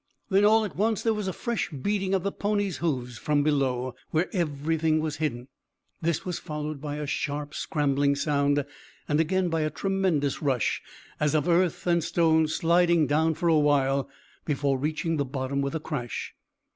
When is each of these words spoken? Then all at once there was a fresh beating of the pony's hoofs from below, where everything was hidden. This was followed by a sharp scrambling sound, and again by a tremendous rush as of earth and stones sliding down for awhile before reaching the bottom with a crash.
Then 0.31 0.43
all 0.43 0.65
at 0.65 0.75
once 0.75 1.03
there 1.03 1.13
was 1.13 1.27
a 1.27 1.31
fresh 1.31 1.69
beating 1.69 2.15
of 2.15 2.23
the 2.23 2.31
pony's 2.31 2.77
hoofs 2.77 3.19
from 3.19 3.43
below, 3.43 3.93
where 4.09 4.35
everything 4.35 4.99
was 4.99 5.17
hidden. 5.17 5.47
This 6.01 6.25
was 6.25 6.39
followed 6.39 6.81
by 6.81 6.95
a 6.95 7.05
sharp 7.05 7.53
scrambling 7.53 8.15
sound, 8.15 8.65
and 9.07 9.19
again 9.19 9.47
by 9.49 9.61
a 9.61 9.69
tremendous 9.69 10.41
rush 10.41 10.81
as 11.19 11.35
of 11.35 11.47
earth 11.47 11.85
and 11.85 12.03
stones 12.03 12.55
sliding 12.55 13.05
down 13.05 13.35
for 13.35 13.47
awhile 13.47 14.09
before 14.43 14.79
reaching 14.79 15.17
the 15.17 15.23
bottom 15.23 15.61
with 15.61 15.75
a 15.75 15.79
crash. 15.79 16.33